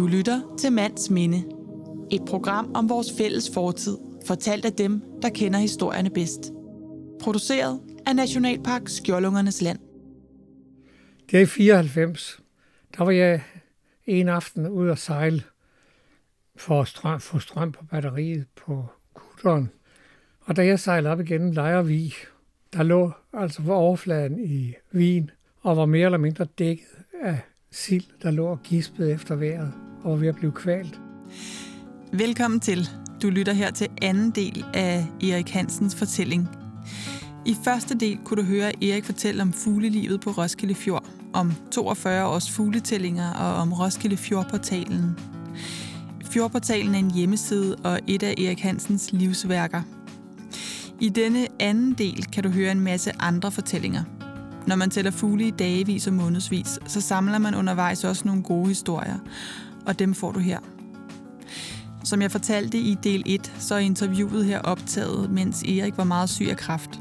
[0.00, 1.44] Du lytter til Mands Minde.
[2.10, 6.52] Et program om vores fælles fortid, fortalt af dem, der kender historierne bedst.
[7.22, 9.78] Produceret af Nationalpark Skjoldungernes Land.
[11.30, 12.40] Det er i 94.
[12.96, 13.42] Der var jeg
[14.06, 15.42] en aften ude at sejle
[16.56, 19.70] for at strøm, få strøm på batteriet på kutteren.
[20.40, 21.56] Og da jeg sejlede op igen
[21.88, 22.14] vi.
[22.72, 26.86] der lå altså på overfladen i Wien og var mere eller mindre dækket
[27.22, 27.38] af
[27.70, 31.00] sild, der lå og gispede efter vejret og var ved at blive kvalt.
[32.12, 32.88] Velkommen til.
[33.22, 36.48] Du lytter her til anden del af Erik Hansens fortælling.
[37.46, 42.26] I første del kunne du høre Erik fortælle om fuglelivet på Roskilde Fjord, om 42
[42.26, 45.18] års fugletællinger og om Roskilde Fjordportalen.
[46.24, 49.82] Fjordportalen er en hjemmeside og et af Erik Hansens livsværker.
[51.00, 54.02] I denne anden del kan du høre en masse andre fortællinger.
[54.66, 58.68] Når man tæller fugle i dagevis og månedsvis, så samler man undervejs også nogle gode
[58.68, 59.18] historier,
[59.90, 60.58] og dem får du her.
[62.04, 66.30] Som jeg fortalte i del 1, så er interviewet her optaget, mens Erik var meget
[66.30, 67.00] syg af kræft.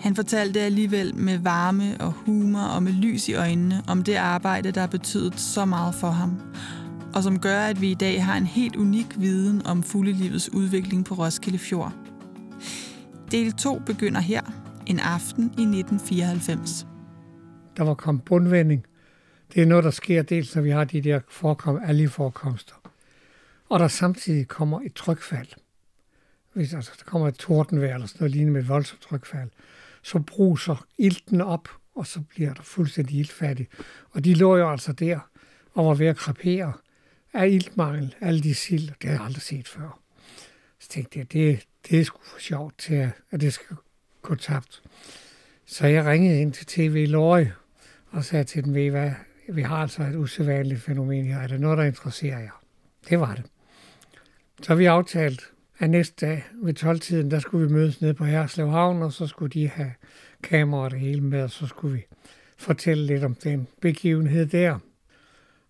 [0.00, 4.70] Han fortalte alligevel med varme og humor og med lys i øjnene om det arbejde,
[4.70, 6.40] der har betydet så meget for ham,
[7.14, 11.04] og som gør, at vi i dag har en helt unik viden om fuglelivets udvikling
[11.04, 11.92] på Roskilde Fjord.
[13.30, 14.42] Del 2 begynder her,
[14.86, 16.86] en aften i 1994.
[17.76, 18.84] Der var kommet bundvending.
[19.54, 22.74] Det er noget, der sker dels, når vi har de der forekom, alle forekomster.
[23.68, 25.48] Og der samtidig kommer et trykfald.
[26.52, 29.50] Hvis altså, der kommer et tordenvejr eller sådan noget lignende med et voldsomt trykfald,
[30.02, 33.68] så bruser ilten op, og så bliver der fuldstændig iltfattig.
[34.10, 35.18] Og de lå jo altså der
[35.74, 36.72] og var ved at krepere
[37.32, 40.00] af iltmangel, alle de sild, det har jeg aldrig set før.
[40.78, 43.76] Så tænkte jeg, det, det er sgu for sjovt til, at det skal
[44.22, 44.82] gå tabt.
[45.66, 47.54] Så jeg ringede ind til TV Løje
[48.10, 49.12] og sagde til dem, ved hvad,
[49.52, 51.38] vi har altså et usædvanligt fænomen her.
[51.38, 52.62] Er det noget, der interesserer jer?
[53.08, 53.44] Det var det.
[54.62, 55.42] Så vi aftalt,
[55.78, 59.26] at næste dag ved 12-tiden, der skulle vi mødes nede på Herslev Havn, og så
[59.26, 59.92] skulle de have
[60.42, 62.06] kamera og det hele med, og så skulle vi
[62.56, 64.72] fortælle lidt om den begivenhed der.
[64.72, 64.80] Og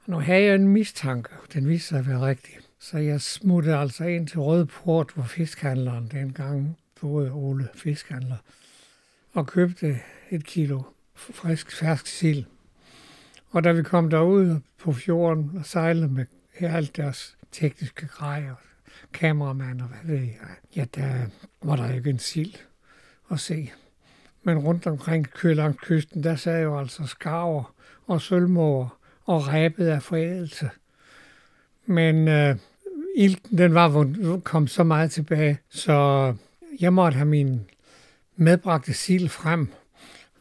[0.07, 2.55] nu havde jeg en mistanke, den viste sig at være rigtig.
[2.81, 8.37] Så jeg smuttede altså ind til Rødport, hvor fiskhandleren dengang boede Ole Fiskhandler,
[9.33, 10.01] og købte
[10.31, 10.83] et kilo
[11.15, 12.45] frisk, fersk sild.
[13.51, 16.25] Og da vi kom derud på fjorden og sejlede med
[16.61, 18.55] alt deres tekniske grejer,
[19.13, 20.35] kameramand og hvad ved jeg,
[20.77, 21.27] ja, der
[21.63, 22.55] var der ikke en sild
[23.31, 23.73] at se.
[24.43, 27.75] Men rundt omkring langs kysten, der sad jo altså skarver
[28.07, 30.71] og sølvmåger og ræbet af forædelse.
[31.87, 32.57] Men øh,
[33.17, 33.89] ilten, den var
[34.45, 36.35] kom så meget tilbage, så
[36.81, 37.61] jeg måtte have min
[38.37, 39.69] medbragte sild frem,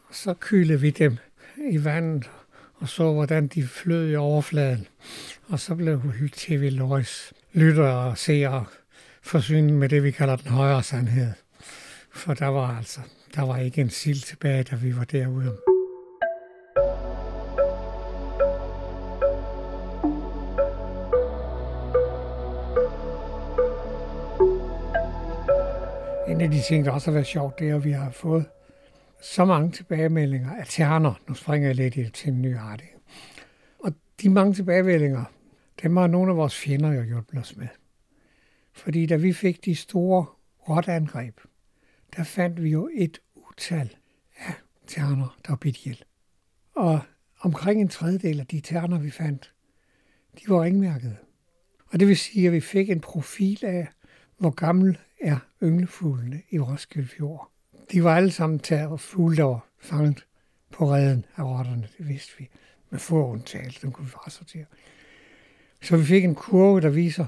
[0.08, 1.16] og så kylede vi dem
[1.70, 2.30] i vandet
[2.80, 4.86] og så, hvordan de flød i overfladen.
[5.48, 6.02] Og så blev
[6.32, 8.64] TV Lois lytter og seere
[9.22, 11.32] forsynet med det, vi kalder den højere sandhed.
[12.12, 13.00] For der var altså,
[13.34, 15.56] der var ikke en sild tilbage, da vi var derude.
[26.28, 28.44] En af de ting, der også har været sjovt, det er, at vi har fået
[29.22, 31.14] så mange tilbagemeldinger af terner.
[31.28, 32.82] Nu springer jeg lidt til en ny art.
[33.78, 33.92] Og
[34.22, 35.24] de mange tilbagemeldinger,
[35.82, 37.68] dem har nogle af vores fjender jo hjulpet os med.
[38.72, 40.26] Fordi da vi fik de store
[40.68, 41.40] rotangreb,
[42.16, 43.96] der fandt vi jo et utal
[44.38, 44.54] af
[44.86, 46.04] terner, der var bidt ihjel.
[46.74, 47.00] Og
[47.40, 49.54] omkring en tredjedel af de terner, vi fandt,
[50.38, 51.16] de var ringmærkede.
[51.86, 53.88] Og det vil sige, at vi fik en profil af,
[54.38, 57.52] hvor gammel er ynglefuglene i Roskilde Fjord.
[57.92, 60.26] De var alle sammen taget fugle, der var fanget
[60.70, 62.48] på redden af rotterne, det vidste vi.
[62.90, 64.64] Med få undtagelser, dem kunne vi frasortere.
[65.82, 67.26] Så vi fik en kurve, der viser,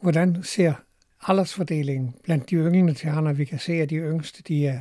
[0.00, 0.74] hvordan ser
[1.22, 3.32] aldersfordelingen blandt de ynglende terner.
[3.32, 4.80] Vi kan se, at de yngste de er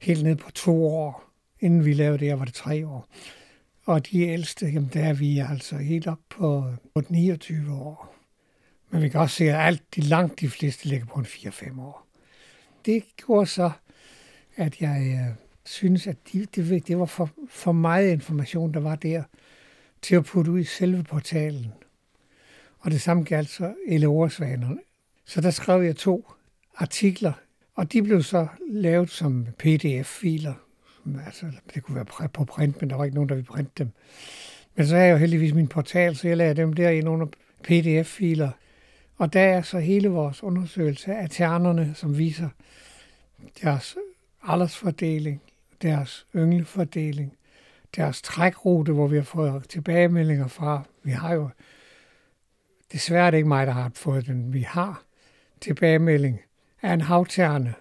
[0.00, 1.24] helt ned på to år.
[1.60, 3.08] Inden vi lavede det her, var det tre år.
[3.84, 6.72] Og de ældste, jamen der er vi altså helt op på
[7.08, 8.14] 29 år.
[8.90, 11.80] Men vi kan også se, at alt de langt de fleste ligger på en 4-5
[11.80, 12.06] år.
[12.86, 13.70] Det gjorde så,
[14.56, 15.34] at jeg øh,
[15.64, 19.22] synes, at de, det, det var for, for meget information, der var der,
[20.02, 21.72] til at putte ud i selve portalen.
[22.78, 24.80] Og det samme galt så eleversvanerne.
[25.24, 26.32] Så der skrev jeg to
[26.76, 27.32] artikler,
[27.74, 30.54] og de blev så lavet som pdf-filer.
[31.26, 33.90] Altså, det kunne være på print, men der var ikke nogen, der ville printe dem.
[34.76, 37.26] Men så har jeg jo heldigvis min portal, så jeg lagde dem der under
[37.62, 38.50] pdf-filer.
[39.16, 42.48] Og der er så hele vores undersøgelse af ternerne, som viser
[43.62, 43.96] deres
[44.42, 45.42] aldersfordeling,
[45.82, 47.36] deres ynglefordeling,
[47.96, 50.82] deres trækrute, hvor vi har fået tilbagemeldinger fra.
[51.02, 51.48] Vi har jo
[52.92, 54.52] Desværre er det ikke mig, der har fået den.
[54.52, 55.02] Vi har
[55.60, 56.40] tilbagemelding
[56.82, 57.74] af en havterne,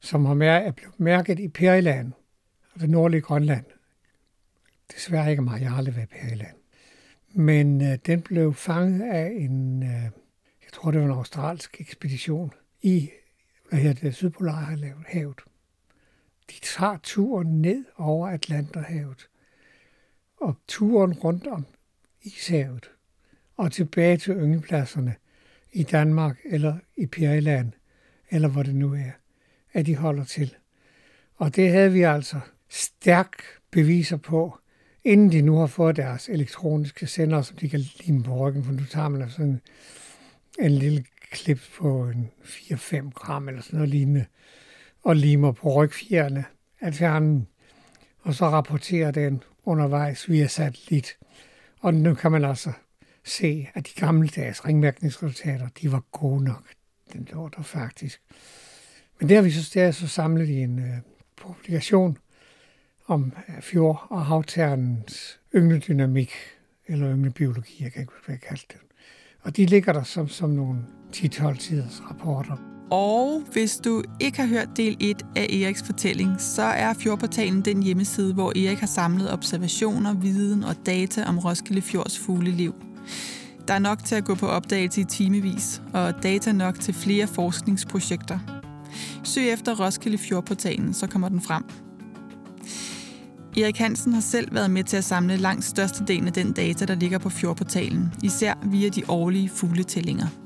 [0.00, 2.12] som har mær- er blevet mærket i Periland,
[2.80, 3.64] det nordlige Grønland.
[4.94, 6.56] Desværre ikke mig, jeg har aldrig været i Periland.
[7.34, 10.02] Men øh, den blev fanget af en, øh,
[10.62, 13.10] jeg tror det var en australsk ekspedition i,
[13.68, 15.40] hvad hedder det, Sydpolarhavet.
[16.54, 19.28] De tager turen ned over Atlanterhavet
[20.36, 21.66] og turen rundt om
[22.22, 22.90] Ishavet
[23.56, 25.14] og tilbage til ynglepladserne
[25.72, 27.72] i Danmark eller i Periland,
[28.30, 29.10] eller hvor det nu er,
[29.72, 30.54] at de holder til.
[31.36, 34.58] Og det havde vi altså stærk beviser på,
[35.04, 38.72] inden de nu har fået deres elektroniske sender, som de kan lime på ryggen, for
[38.72, 39.60] nu tager man altså sådan en,
[40.64, 44.26] en lille klip på en 4-5 gram eller sådan noget lignende,
[45.02, 46.44] og limer på rygfjerne
[46.80, 47.46] af fjernen,
[48.20, 51.16] og så rapporterer den undervejs via satellit.
[51.80, 52.72] Og nu kan man altså
[53.24, 56.64] se, at de gamle dages ringmærkningsresultater, de var gode nok.
[57.12, 58.22] Den lå der faktisk.
[59.20, 60.96] Men det har vi så, det er så samlet i en øh,
[61.36, 62.18] publikation
[63.06, 66.32] om øh, fjord- og havternens yngledynamik,
[66.86, 68.76] eller ynglebiologi, jeg kan ikke huske, hvad jeg kaldte det.
[69.40, 70.84] Og de ligger der som, som nogle
[71.16, 72.81] 10-12 siders rapporter.
[72.92, 77.82] Og hvis du ikke har hørt del 1 af Eriks fortælling, så er Fjordportalen den
[77.82, 82.74] hjemmeside, hvor Erik har samlet observationer, viden og data om Roskilde Fjords fugleliv.
[83.68, 87.26] Der er nok til at gå på opdagelse i timevis, og data nok til flere
[87.26, 88.38] forskningsprojekter.
[89.24, 91.64] Søg efter Roskilde Fjordportalen, så kommer den frem.
[93.56, 96.94] Erik Hansen har selv været med til at samle langt størstedelen af den data, der
[96.94, 100.41] ligger på fjordportalen, især via de årlige fugletællinger.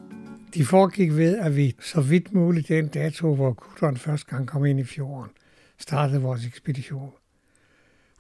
[0.57, 4.67] De foregik ved, at vi så vidt muligt den dato, hvor kutteren første gang kom
[4.67, 5.31] ind i fjorden,
[5.79, 7.13] startede vores ekspedition.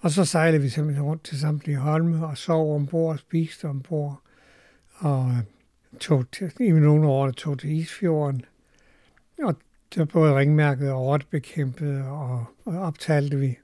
[0.00, 4.20] Og så sejlede vi simpelthen rundt til samtlige holme og sov ombord og spiste ombord.
[4.94, 5.36] Og
[6.00, 8.44] tog til, i nogle år tog til Isfjorden.
[9.42, 9.56] Og
[9.94, 13.58] der både ringmærket og rottebekæmpet og, og optalte vi.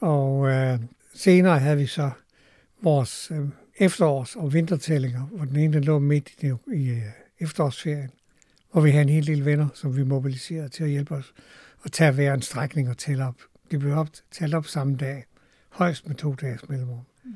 [0.00, 0.78] Og øh,
[1.14, 2.10] senere havde vi så
[2.82, 3.48] vores øh,
[3.80, 8.10] efterårs- og vintertællinger, hvor den ene lå midt i, i øh, efterårsferien,
[8.72, 11.34] hvor vi havde en hel del venner, som vi mobiliserede til at hjælpe os
[11.82, 13.36] og tage hver en strækning og tælle op.
[13.70, 15.24] Det blev op, talt op samme dag,
[15.68, 17.00] højst med to dages mellemrum.
[17.24, 17.34] Mm.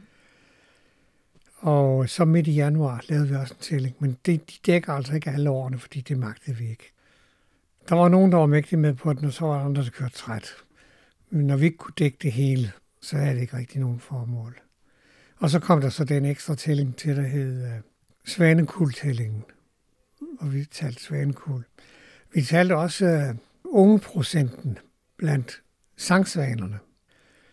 [1.56, 5.14] Og så midt i januar lavede vi også en tælling, men det, de dækker altså
[5.14, 6.92] ikke alle årene, fordi det magtede vi ikke.
[7.88, 9.90] Der var nogen, der var mægtige med på den, og så var der andre, der
[9.90, 10.54] kørte træt.
[11.30, 14.60] Men når vi ikke kunne dække det hele, så havde det ikke rigtig nogen formål.
[15.38, 17.80] Og så kom der så den ekstra tælling til, der hed uh,
[18.24, 19.44] Svanekultællingen,
[20.38, 21.64] og vi talte Svanekul.
[22.32, 23.34] Vi talte også øh,
[23.64, 24.78] ungeprocenten
[25.16, 25.62] blandt
[25.96, 26.78] sangsvanerne.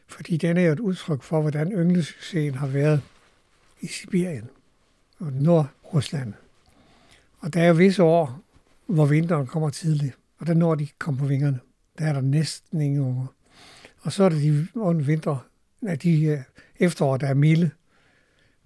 [0.08, 3.02] Fordi den er jo et udtryk for, hvordan ynglesuccesen har været
[3.82, 4.50] i Sibirien
[5.20, 6.34] og Nordrusland.
[7.40, 8.42] Og der er jo visse år,
[8.86, 11.60] hvor vinteren kommer tidligt, og der når de kommer på vingerne.
[11.98, 13.26] Der er der næsten ingen unger.
[14.02, 15.48] Og så er det de vinter,
[15.82, 16.40] af de øh,
[16.80, 17.72] efterår, der er milde,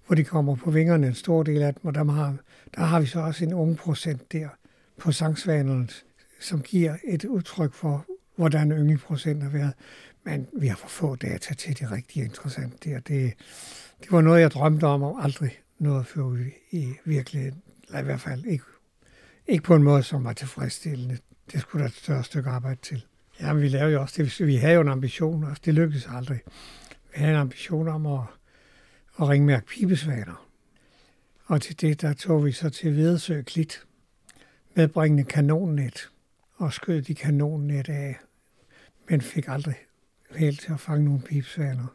[0.08, 2.36] hvor de kommer på vingerne en stor del af dem, og dem har,
[2.76, 4.50] der har vi så også en unge procent der
[4.98, 5.88] på sangsvanerne,
[6.40, 9.74] som giver et udtryk for, hvordan yngleprocent har været.
[10.24, 13.00] Men vi har for få data til det rigtig interessant der.
[13.00, 13.34] Det,
[14.02, 16.38] det var noget, jeg drømte om, og aldrig noget før få
[16.72, 17.62] i virkeligheden.
[17.88, 18.64] Eller i hvert fald ikke,
[19.48, 21.18] ikke på en måde, som var tilfredsstillende.
[21.52, 23.06] Det skulle der et større stykke arbejde til.
[23.42, 24.48] Ja, vi lavede jo også det.
[24.48, 25.62] Vi havde jo en ambition, også.
[25.66, 26.40] det lykkedes aldrig.
[26.90, 28.20] Vi havde en ambition om at,
[29.18, 30.48] og ringmærke pibesvaner.
[31.46, 33.84] Og til det, der tog vi så til Vedersø Klit
[34.76, 36.10] medbringende kanonnet
[36.56, 38.20] og skød de kanonnet af,
[39.10, 39.76] men fik aldrig
[40.36, 41.88] helt til at fange nogle pibesvaner.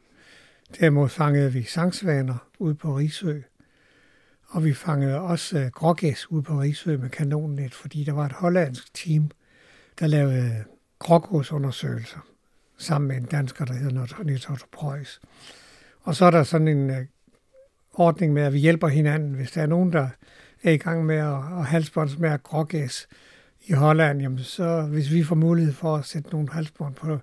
[0.81, 3.41] Derimod fangede vi sangsvaner ude på Risø,
[4.47, 8.33] og vi fangede også øh, grågæs ude på Risø med kanonnet, fordi der var et
[8.33, 9.31] hollandsk team,
[9.99, 10.64] der lavede øh,
[10.99, 12.19] grågåsundersøgelser
[12.79, 15.21] sammen med en dansker, der hedder Niels Otto Preuss.
[16.02, 16.97] Og så er der sådan en uh,
[17.92, 19.34] ordning med, at vi hjælper hinanden.
[19.34, 20.08] Hvis der er nogen, der
[20.62, 23.08] er i gang med at, at halsbåndsmærke grågæs
[23.66, 27.18] i Holland, jamen så hvis vi får mulighed for at sætte nogle halsbånd på,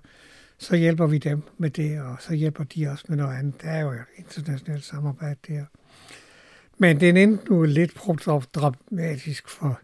[0.58, 3.62] så hjælper vi dem med det, og så hjælper de også med noget andet.
[3.62, 5.64] Der er jo et internationalt samarbejde der.
[6.78, 7.94] Men den endte nu lidt
[8.54, 9.80] dramatisk for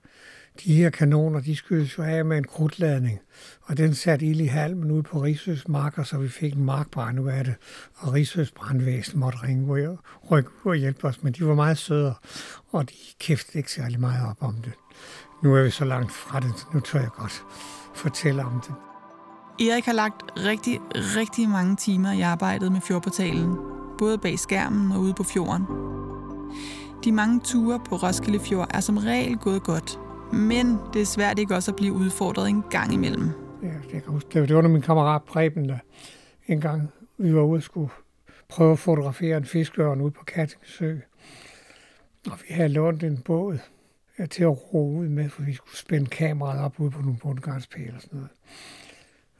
[0.64, 3.18] de her kanoner, de skydes jo af med en krudtladning,
[3.62, 7.20] og den satte ild i halmen ud på Rigsøs marker, så vi fik en markbrand
[7.20, 7.54] ud af det,
[7.96, 9.98] og Rigsøs brandvæsen måtte ringe og
[10.30, 12.14] rykke og hjælpe os, men de var meget søde,
[12.72, 14.72] og de kæftede ikke særlig meget op om det.
[15.42, 17.42] Nu er vi så langt fra det, nu tør jeg godt
[17.94, 18.74] fortælle om det.
[19.68, 23.56] Erik har lagt rigtig, rigtig mange timer i arbejdet med fjordportalen,
[23.98, 25.66] både bag skærmen og ude på fjorden.
[27.04, 29.98] De mange ture på Roskilde Fjord er som regel gået godt,
[30.32, 33.30] men det er svært ikke også at blive udfordret en gang imellem.
[33.62, 34.28] Ja, det kan huske.
[34.32, 35.78] Det var, under min kammerat Preben, der
[36.46, 37.90] en gang vi var ude og skulle
[38.48, 40.96] prøve at fotografere en fiskeørn ude på Kattingsø.
[42.30, 43.58] Og vi havde lånt en båd
[44.18, 47.18] ja, til at ro ud med, for vi skulle spænde kameraet op ude på nogle
[47.22, 48.30] bundgarnspæle og sådan noget.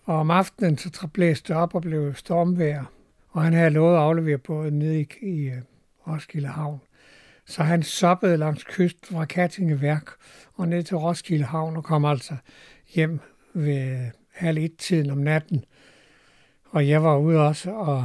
[0.04, 2.84] Og om aftenen så blæste det op og blev stormvejr,
[3.30, 5.54] og han havde lovet at aflevere båden ned i, i uh,
[6.08, 6.80] Roskilde Havn.
[7.46, 10.10] Så han soppede langs kyst fra Kattingeværk
[10.54, 12.36] og ned til Roskilde Havn og kom altså
[12.94, 13.20] hjem
[13.54, 15.64] ved halv et-tiden om natten.
[16.70, 18.04] Og jeg var ude også, og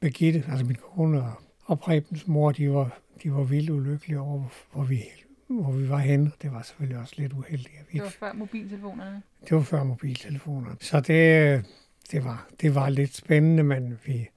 [0.00, 1.24] Birgitte, altså min kone
[1.64, 5.02] og, Prebens mor, de var, de var vildt ulykkelige over, hvor vi,
[5.46, 6.32] hvor vi var henne.
[6.42, 7.74] Det var selvfølgelig også lidt uheldigt.
[7.92, 9.22] Vi, det var før mobiltelefonerne?
[9.48, 10.76] Det var før mobiltelefonerne.
[10.80, 11.64] Så det,
[12.10, 14.28] det, var, det var lidt spændende, men vi,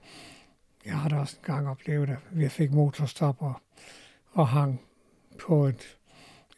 [0.85, 3.53] jeg har da også en gang oplevet, at vi fik motorstop og,
[4.35, 4.81] og hang
[5.39, 5.97] på et,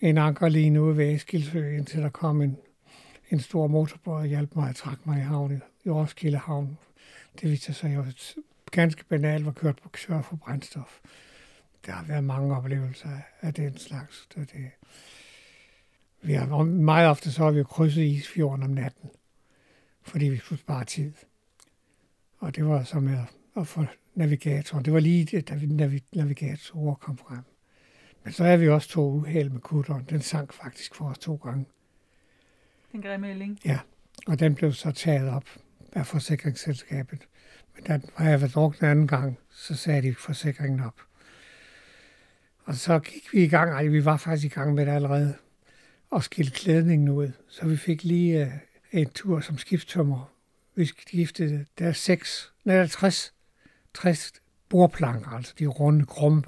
[0.01, 2.57] en ankerline ude ved Eskilsø, indtil der kom en,
[3.29, 6.77] en stor motorbåd og hjalp mig at trække mig i havnen, i Roskilde Havn.
[7.41, 8.05] Det viste sig jo
[8.71, 10.99] ganske banalt var kørt på kør for brændstof.
[11.85, 13.09] Der har været mange oplevelser
[13.41, 14.27] af den slags.
[14.35, 14.71] Det, det.
[16.21, 19.09] Vi har, meget ofte så har vi krydset isfjorden om natten,
[20.01, 21.13] fordi vi skulle spare tid.
[22.37, 23.19] Og det var så med
[23.57, 24.85] at få navigatoren.
[24.85, 27.43] Det var lige det, da vi navigatorer kom frem.
[28.27, 30.05] Men så er vi også to uheld med kutteren.
[30.09, 31.65] Den sank faktisk for os to gange.
[32.91, 33.59] Den grimme ælling?
[33.65, 33.79] Ja,
[34.27, 35.43] og den blev så taget op
[35.91, 37.27] af forsikringsselskabet.
[37.75, 41.01] Men da jeg var druknet anden gang, så sagde de forsikringen op.
[42.63, 45.35] Og så gik vi i gang, ej, vi var faktisk i gang med det allerede,
[46.09, 47.31] og skilte klædningen ud.
[47.47, 50.33] Så vi fik lige uh, en tur som skibstømmer.
[50.75, 53.33] Vi skiftede, der er seks, nej, der er 60,
[53.93, 54.33] 60
[54.69, 56.43] bordplanker, altså de runde krumme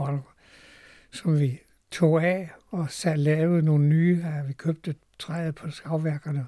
[1.12, 4.22] som vi tog af og så lavede nogle nye.
[4.25, 6.46] Ja, vi købte træet på skavværkerne.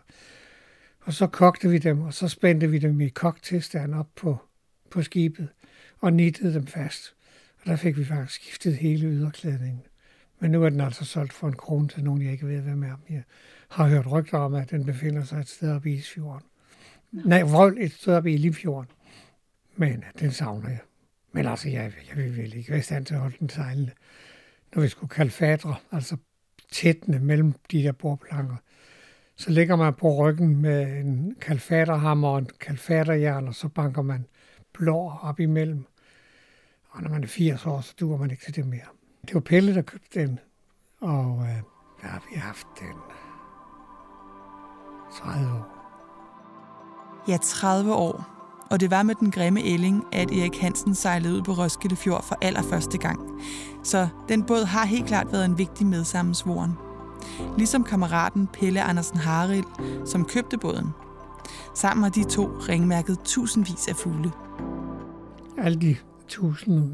[1.01, 4.37] Og så kogte vi dem, og så spændte vi dem i koktilstand op på,
[4.89, 5.47] på skibet
[5.99, 7.15] og nittede dem fast.
[7.59, 9.81] Og der fik vi faktisk skiftet hele yderklædningen.
[10.39, 12.83] Men nu er den altså solgt for en krone til nogen, jeg ikke ved, hvem
[12.83, 12.95] er.
[13.09, 13.23] Jeg
[13.69, 16.47] har hørt rygter om, at den befinder sig et sted oppe i Isfjorden.
[17.11, 18.91] Nej, Vrøl et sted oppe i Limfjorden.
[19.75, 20.79] Men den savner jeg.
[21.31, 23.91] Men altså, jeg, jeg vil vel ikke være i stand til at holde den sejlende.
[24.75, 26.17] Når vi skulle kalde fadre, altså
[26.71, 28.55] tættene mellem de der bordplanker,
[29.35, 34.25] så ligger man på ryggen med en kalfaterhammer og en kalfaterjern, og så banker man
[34.73, 35.85] blå op imellem.
[36.89, 38.87] Og når man er 80 år, så duer man ikke til det mere.
[39.21, 40.39] Det var Pelle, der købte den,
[40.99, 41.61] og øh,
[42.01, 42.95] der har vi haft den
[45.13, 45.81] 30 år.
[47.27, 48.40] Ja, 30 år.
[48.71, 52.23] Og det var med den grimme ælling, at Erik Hansen sejlede ud på Roskilde Fjord
[52.23, 53.19] for allerførste gang.
[53.83, 56.71] Så den båd har helt klart været en vigtig medsammensvoren.
[57.57, 59.63] Ligesom kammeraten Pelle Andersen Harald,
[60.05, 60.89] som købte båden.
[61.75, 64.31] Sammen har de to ringmærket tusindvis af fugle.
[65.57, 65.95] Alle de
[66.27, 66.93] tusind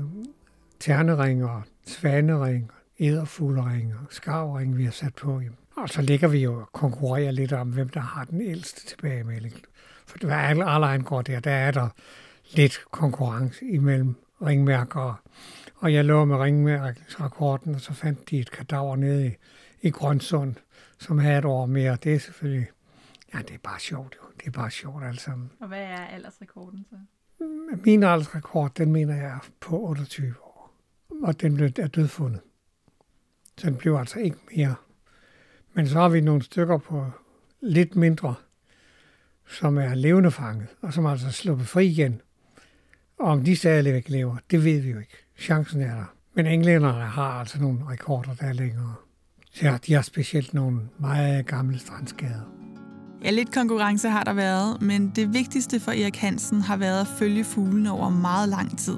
[0.80, 5.42] terneringer, svaneringer, æderfugleringer, skarvringer, vi har sat på.
[5.78, 9.54] Og så ligger vi jo og konkurrerer lidt om, hvem der har den ældste tilbagemelding.
[10.08, 11.90] For hvad alle, alle angår der, der er der
[12.56, 15.22] lidt konkurrence imellem ringmærker.
[15.76, 19.32] Og jeg lå med ringmærkningsrekorden, og så fandt de et kadaver nede i,
[19.82, 20.56] i Grønsund,
[21.00, 21.98] som havde et år mere.
[22.04, 22.68] Det er selvfølgelig,
[23.34, 24.28] ja, det er bare sjovt jo.
[24.40, 25.52] Det er bare sjovt alt sammen.
[25.60, 26.96] Og hvad er aldersrekorden så?
[27.86, 30.74] Min aldersrekord, den mener jeg er på 28 år.
[31.24, 32.42] Og den blev, er dødfundet.
[33.58, 34.76] Så den blev altså ikke mere.
[35.74, 37.06] Men så har vi nogle stykker på
[37.62, 38.36] lidt mindre,
[39.50, 42.22] som er levende fanget, og som altså er sluppet fri igen.
[43.20, 45.26] Og om de stadigvæk lever, det ved vi jo ikke.
[45.40, 46.14] Chancen er der.
[46.36, 48.96] Men englænderne har altså nogle rekorder, der er længere.
[49.54, 52.42] Så de har specielt nogle meget gamle strandskader.
[53.24, 57.08] Ja, lidt konkurrence har der været, men det vigtigste for Erik Hansen har været at
[57.08, 58.98] følge fuglene over meget lang tid.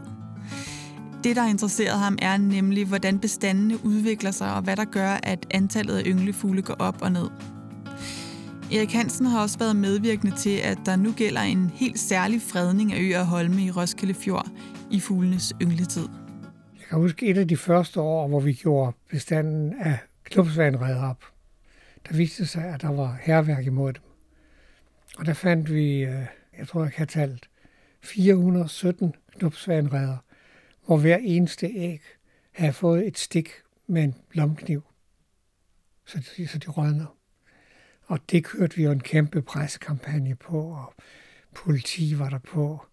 [1.23, 5.47] Det, der interesserede ham, er nemlig, hvordan bestandene udvikler sig, og hvad der gør, at
[5.51, 7.29] antallet af ynglefugle går op og ned.
[8.73, 12.93] Erik Hansen har også været medvirkende til, at der nu gælder en helt særlig fredning
[12.93, 14.47] af øer og holme i Roskilde Fjord
[14.91, 16.07] i fuglenes yngletid.
[16.79, 21.23] Jeg kan huske et af de første år, hvor vi gjorde bestanden af knopsvanredder op.
[22.09, 24.01] Der viste sig, at der var herværk imod dem.
[25.17, 26.25] Og der fandt vi, øh,
[26.57, 27.49] jeg tror, jeg kan talt
[28.03, 30.17] 417 knopsvanredder,
[30.85, 32.01] hvor hver eneste æg
[32.51, 33.49] havde fået et stik
[33.87, 34.83] med en blomkniv,
[36.05, 37.18] så de, så de rødner.
[38.09, 40.93] Og det kørte vi jo en kæmpe pressekampagne på, og
[41.55, 42.85] politi var der på,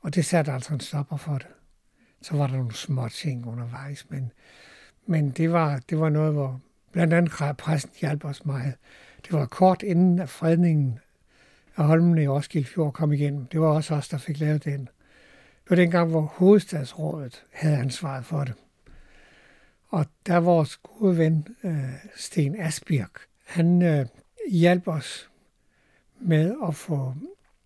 [0.00, 1.46] og det satte altså en stopper for det.
[2.22, 4.32] Så var der nogle små ting undervejs, men,
[5.06, 6.60] Men det var, det var noget, hvor
[6.92, 8.74] blandt andet pressen hjalp os meget.
[9.24, 10.98] Det var kort inden at fredningen
[11.76, 13.46] af Holmen i Roskilde Fjord kom igennem.
[13.46, 14.80] Det var også os, der fik lavet den.
[15.64, 18.54] Det var dengang, hvor hovedstadsrådet havde ansvaret for det.
[19.88, 23.10] Og der var vores gode ven, øh, Sten Asbjerg,
[23.44, 24.06] han øh,
[24.50, 25.30] hjalp os
[26.20, 27.14] med at få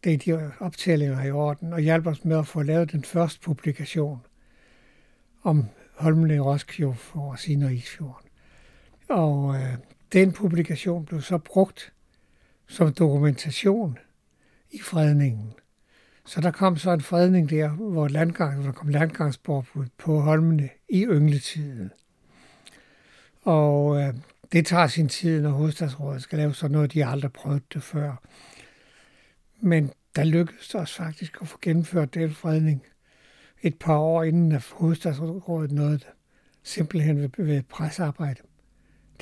[0.04, 4.18] det de optællinger i orden, og hjalp os med at få lavet den første publikation
[5.42, 5.64] om
[5.95, 8.28] Holmen i Roskilde for Siner Isfjorden.
[9.09, 9.75] Og øh,
[10.12, 11.92] den publikation blev så brugt
[12.66, 13.99] som dokumentation
[14.71, 15.52] i fredningen.
[16.26, 20.68] Så der kom så en fredning der, hvor, landgang, hvor der kom landgangsforbud på holmene
[20.88, 21.90] i yngletiden.
[23.42, 24.14] Og øh,
[24.52, 27.82] det tager sin tid, når hovedstadsrådet skal lave sådan noget, de har aldrig prøvet det
[27.82, 28.22] før.
[29.60, 32.82] Men der lykkedes det os faktisk at få gennemført den fredning
[33.62, 36.06] et par år inden at hovedstadsrådet nåede det.
[36.62, 38.40] Simpelthen ved, ved presarbejde.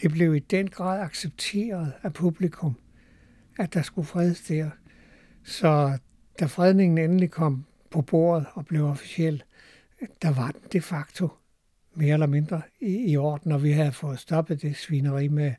[0.03, 2.77] Det blev i den grad accepteret af publikum,
[3.59, 4.71] at der skulle fredes der.
[5.45, 5.99] Så
[6.41, 9.43] da fredningen endelig kom på bordet og blev officiel,
[10.23, 11.29] der var den de facto
[11.95, 15.55] mere eller mindre i, i orden, og vi havde fået stoppet det svineri med,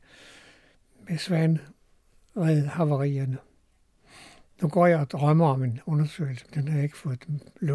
[1.08, 3.38] med svanredhavarierne.
[4.62, 6.46] Nu går jeg og drømmer om en undersøgelse.
[6.54, 7.24] Den har jeg ikke fået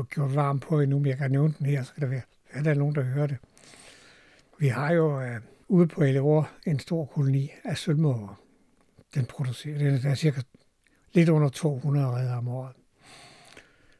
[0.10, 2.64] gjort varm på endnu, men jeg kan nævne den her, så kan der være, er
[2.64, 3.38] der nogen, der hører det.
[4.60, 8.42] Vi har jo øh, ude på Eleor en stor koloni af sølvmåger.
[9.16, 10.42] Den producerer, den er cirka
[11.14, 12.76] lidt under 200 redder om året.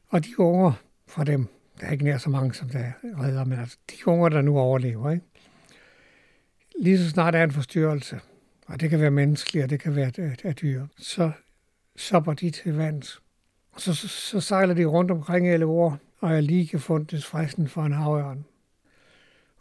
[0.08, 0.72] Og de unger
[1.06, 1.48] fra dem,
[1.80, 4.58] der er ikke nær så mange, som der redder, men altså de unger, der nu
[4.58, 5.26] overlever, ikke?
[6.82, 8.20] lige så snart der er en forstyrrelse,
[8.66, 11.30] og det kan være menneskelig, og det kan være af, af dyr, så
[11.96, 13.22] sopper de til vands.
[13.72, 15.66] Og så, så, så sejler de rundt omkring alle
[16.20, 18.44] og er lige fundet fristen for en havørn.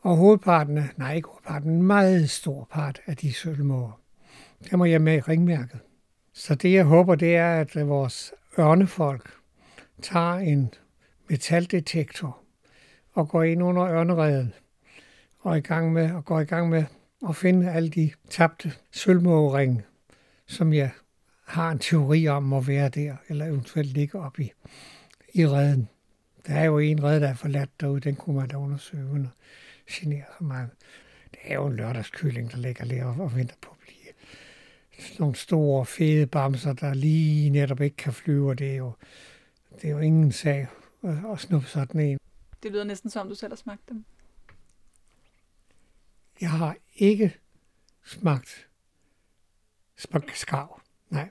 [0.01, 3.99] Og hovedparten, af, nej ikke hovedparten, en meget stor part af de sølvmåger,
[4.71, 5.79] der må jeg med i ringmærket.
[6.33, 9.33] Så det jeg håber, det er, at vores ørnefolk
[10.01, 10.73] tager en
[11.31, 12.39] metaldetektor
[13.11, 14.53] og går ind under ørnereden
[15.39, 16.83] og, i gang med, og går i gang med
[17.29, 19.83] at finde alle de tabte sølvmågeringe,
[20.47, 20.89] som jeg
[21.45, 24.51] har en teori om må være der, eller eventuelt ligge op i,
[25.33, 25.89] i redden.
[26.47, 29.25] Der er jo en red, der er forladt derude, den kunne man da undersøge uden
[29.87, 30.69] at genere så meget.
[31.31, 34.13] Det er jo en lørdagskylling, der ligger der og, og venter på at blive
[34.99, 38.91] sådan nogle store, fede bamser, der lige netop ikke kan flyve, og det er jo,
[39.75, 40.67] det er jo ingen sag
[41.03, 42.17] at, snuppe sådan en.
[42.63, 44.05] Det lyder næsten som, du selv har smagt dem.
[46.41, 47.37] Jeg har ikke
[48.05, 48.67] smagt
[50.01, 50.81] smagt skav.
[51.09, 51.29] Nej.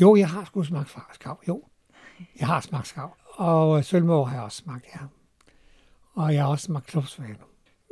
[0.00, 1.42] Jo, jeg har sgu smagt skav.
[1.48, 1.64] Jo,
[2.38, 3.16] jeg har smagt skav.
[3.34, 5.00] Og sølvmål har jeg også smagt, ja.
[6.12, 7.38] Og jeg har også smagt klubsvane.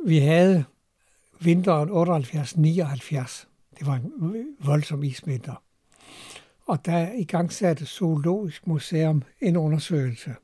[0.05, 0.65] Vi havde
[1.41, 3.47] vinteren 78-79.
[3.79, 5.63] Det var en voldsom isvinter.
[6.65, 10.35] Og der i gang satte Zoologisk Museum en undersøgelse,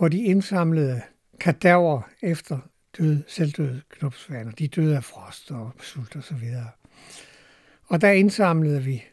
[0.00, 1.02] hvor de indsamlede
[1.40, 2.58] kadaver efter
[2.98, 4.52] døde, selvdøde knopsvaner.
[4.52, 6.68] De døde af frost og sult og så videre.
[7.86, 9.04] Og der indsamlede vi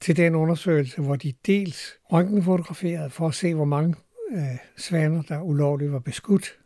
[0.00, 3.94] til den undersøgelse, hvor de dels røntgenfotograferede for at se, hvor mange
[4.32, 6.58] øh, svaner, der ulovligt var beskudt.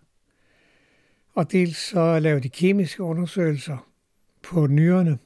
[1.35, 3.88] Og dels så lavede de kemiske undersøgelser
[4.42, 5.18] på nyrerne,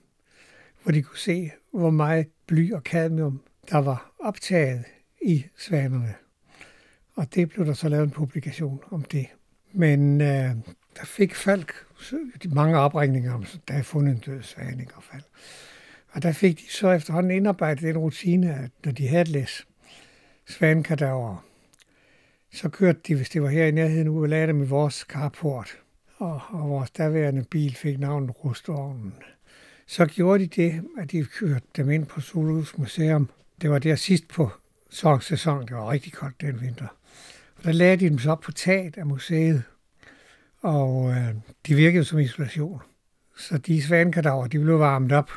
[0.83, 3.41] hvor de kunne se, hvor meget bly og cadmium,
[3.71, 4.85] der var optaget
[5.23, 6.15] i svanerne.
[7.15, 9.27] Og det blev der så lavet en publikation om det.
[9.73, 10.51] Men øh,
[10.97, 11.75] der fik Falk
[12.43, 15.23] de mange opringninger om, der er fundet en død svane og fald.
[16.09, 19.67] Og der fik de så efterhånden indarbejdet den rutine, at når de havde læst
[20.49, 21.47] svanekadaver,
[22.53, 24.95] så kørte de, hvis det var her i nærheden, ud og lagde dem i vores
[24.95, 25.79] carport.
[26.17, 29.15] Og, og vores daværende bil fik navnet Rustovnen.
[29.87, 33.31] Så gjorde de det, at de kørte dem ind på Solus Museum.
[33.61, 34.51] Det var der sidst på
[35.21, 35.67] sæson.
[35.67, 36.87] Det var rigtig koldt den vinter.
[37.63, 39.63] Og der lagde de dem så op på taget af museet.
[40.61, 41.35] Og øh,
[41.67, 42.83] de virkede som isolation.
[43.37, 45.31] Så de svanekadaver, de blev varmet op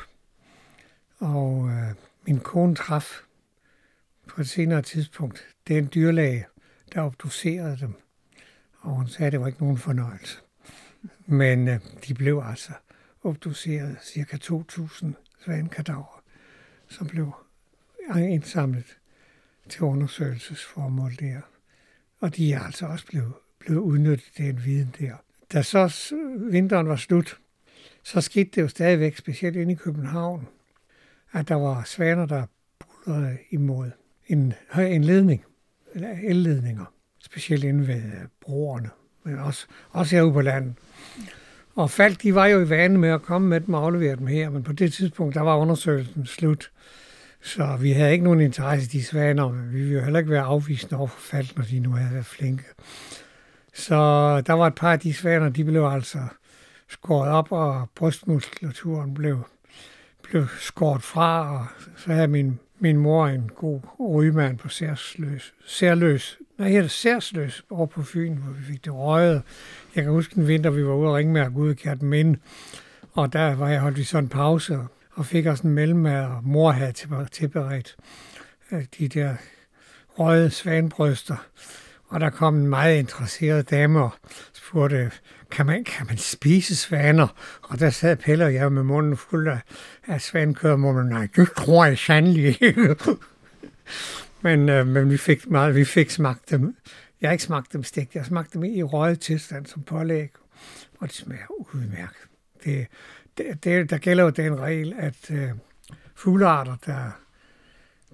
[1.18, 1.94] og øh,
[2.26, 3.20] min kone traf
[4.28, 6.46] på et senere tidspunkt den dyrlæge,
[6.92, 7.94] der obducerede dem.
[8.80, 10.38] Og hun sagde, at det var ikke nogen fornøjelse.
[11.26, 12.72] Men øh, de blev altså
[13.24, 15.06] obduceret cirka 2.000
[15.44, 16.22] svanekadaver,
[16.88, 17.32] som blev
[18.16, 18.98] indsamlet
[19.68, 21.40] til undersøgelsesformål der.
[22.20, 25.12] Og de er altså også blevet, blevet udnyttet, den viden der.
[25.52, 26.14] Da så
[26.50, 27.38] vinteren var slut,
[28.02, 30.48] så skete det jo stadigvæk, specielt inde i København,
[31.32, 32.46] at der var svaner, der
[32.78, 33.90] bullerede imod
[34.26, 35.44] en, øh, en ledning,
[35.94, 36.84] eller elledninger,
[37.18, 38.90] specielt inde ved øh, broerne,
[39.24, 40.74] men også, også herude på landet.
[41.74, 44.26] Og Falk, de var jo i vane med at komme med dem og aflevere dem
[44.26, 46.70] her, men på det tidspunkt, der var undersøgelsen slut.
[47.46, 50.30] Så vi havde ikke nogen interesse i de svaner, men vi ville jo heller ikke
[50.30, 52.64] være afvisende over for Falk, når de nu havde været flinke.
[53.74, 53.96] Så
[54.40, 56.18] der var et par af de svaner, de blev altså
[56.88, 59.38] skåret op, og brystmuskulaturen blev,
[60.22, 66.38] blev skåret fra, og så havde min, min mor en god rygmand på særsløs, særløs,
[66.58, 69.42] nej, hedder særsløs over på Fyn, hvor vi fik det røget.
[69.94, 72.38] Jeg kan huske en vinter, vi var ude og ringe med at Gud kært minde,
[73.12, 76.24] og der var jeg holdt vi sådan en pause, og og fik også en mellemmad,
[76.24, 76.92] og mor havde
[77.32, 77.96] tilberedt
[78.72, 79.36] øh, de der
[80.18, 81.36] røde svanbryster.
[82.08, 84.10] Og der kom en meget interesseret dame og
[84.52, 85.10] spurgte,
[85.50, 87.28] kan man, kan man spise svaner?
[87.62, 89.58] Og der sad Pelle og jeg med munden fuld af,
[90.06, 92.96] af svankød, og munden, nej, det tror jeg sandelig ikke.
[94.42, 96.76] men, øh, men vi fik, meget, vi fik smagt dem.
[97.20, 100.30] Jeg har ikke smagt dem stegt, jeg har smagt dem i røget tilstand som pålæg,
[100.98, 102.22] og det smager udmærket.
[102.64, 102.86] Det,
[103.38, 105.50] det, det, der gælder jo den regel, at øh,
[106.14, 107.10] fuglearter, der,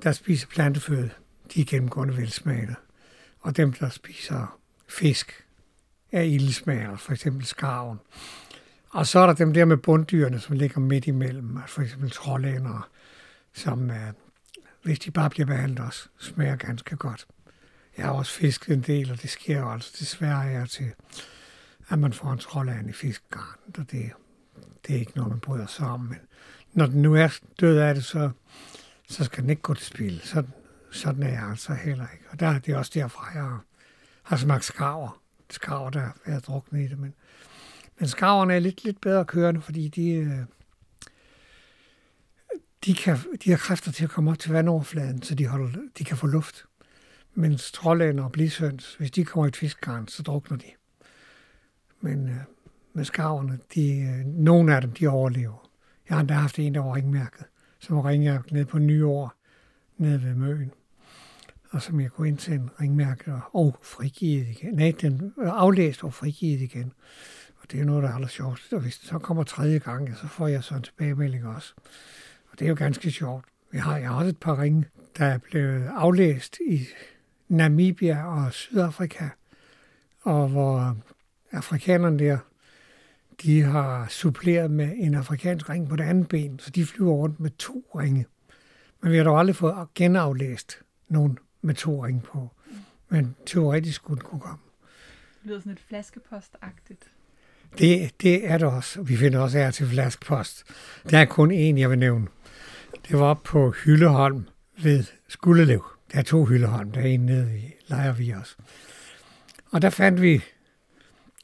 [0.02, 1.10] der spiser planteføde,
[1.54, 2.74] de er gennemgående velsmagende
[3.42, 4.58] og dem, der spiser
[4.88, 5.46] fisk,
[6.12, 7.98] er ildsmager, for eksempel skarven.
[8.90, 12.88] Og så er der dem der med bunddyrene, som ligger midt imellem, for eksempel trollænder,
[13.52, 14.12] som, øh,
[14.82, 17.26] hvis de bare bliver behandlet også, smager ganske godt.
[17.96, 20.92] Jeg har også fisket en del, og det sker jo altså desværre her til,
[21.88, 24.12] at man får en trolænd i fiskegarnet, og det,
[24.86, 26.00] det er ikke noget, man bryder sig om.
[26.00, 26.18] Men
[26.72, 28.30] når den nu er død af det, så,
[29.08, 30.20] så skal den ikke gå til spil.
[30.24, 30.44] Så,
[30.90, 32.24] sådan er jeg altså heller ikke.
[32.30, 33.58] Og der er det også derfra, jeg
[34.22, 35.22] har smagt skraver.
[35.50, 36.98] Skraver, der er druknet i det.
[36.98, 37.14] Men,
[37.98, 40.38] men skraverne er lidt, lidt bedre kørende, fordi de, øh,
[42.84, 46.04] de, kan, de har kræfter til at komme op til vandoverfladen, så de, holder, de
[46.04, 46.64] kan få luft.
[47.34, 50.66] Mens trollænder og blisøns, hvis de kommer i et fiskgarn, så drukner de.
[52.00, 52.36] Men øh,
[52.92, 55.70] med skarverne, de, øh, nogle af dem, de overlever.
[56.08, 57.44] Jeg har endda haft en, der var ringmærket,
[57.78, 59.32] som ringer ned på nyår,
[59.98, 60.72] nede ved Møen
[61.72, 64.74] og som jeg kunne indsende ringmærket og frigivet igen.
[64.74, 66.92] Nej, den øh, aflæst og frigivet igen.
[67.62, 68.72] Og det er noget, der er aller sjovt.
[68.72, 71.74] Og hvis det så kommer tredje gang, så får jeg så en tilbagemelding også.
[72.52, 73.44] Og det er jo ganske sjovt.
[73.72, 74.84] Jeg har, jeg har også et par ringe,
[75.18, 76.80] der er blevet aflæst i
[77.48, 79.28] Namibia og Sydafrika,
[80.22, 80.96] og hvor øh,
[81.52, 82.38] afrikanerne der,
[83.42, 87.40] de har suppleret med en afrikansk ring på det andet ben, så de flyver rundt
[87.40, 88.26] med to ringe.
[89.02, 90.78] Men vi har dog aldrig fået genaflæst
[91.08, 92.50] nogen med to ring på.
[93.08, 94.58] Men teoretisk skulle den kunne komme.
[95.42, 97.04] Det lyder sådan et flaskepostagtigt.
[97.78, 99.02] Det, det er det også.
[99.02, 100.64] Vi finder også her til flaskepost.
[101.10, 102.26] Der er kun én, jeg vil nævne.
[103.08, 104.48] Det var på Hylleholm
[104.82, 105.84] ved Skuldelev.
[106.12, 106.92] Der er to Hylleholm.
[106.92, 108.56] Der er en nede i Lejervi også.
[109.70, 110.42] Og der fandt vi...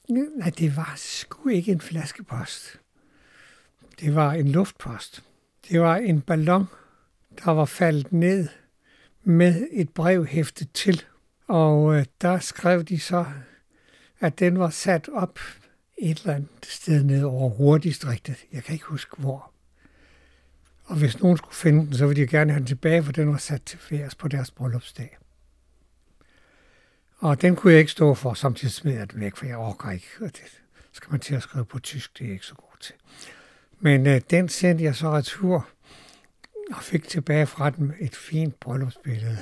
[0.09, 2.81] Nej, det var sgu ikke en flaskepost.
[4.01, 5.25] Det var en luftpost.
[5.69, 6.67] Det var en ballon,
[7.45, 8.49] der var faldet ned
[9.25, 11.05] med et brev hæftet til.
[11.47, 13.25] Og øh, der skrev de så,
[14.21, 15.39] at den var sat op
[15.99, 18.37] et eller andet sted ned over Ruhrdistriktet.
[18.53, 19.53] Jeg kan ikke huske hvor.
[20.85, 23.29] Og hvis nogen skulle finde den, så ville de gerne have den tilbage, for den
[23.29, 25.19] var sat til færs på deres bryllupsdag.
[27.19, 29.91] Og den kunne jeg ikke stå for, samtidig smed jeg den væk, for jeg orker
[29.91, 30.07] ikke.
[30.21, 30.43] Og det
[30.93, 32.95] skal man til at skrive på tysk, det er jeg ikke så god til.
[33.81, 35.69] Men øh, den sendte jeg så retur
[36.71, 39.39] og fik tilbage fra dem et fint bryllupsbillede